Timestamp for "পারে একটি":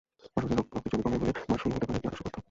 1.85-2.07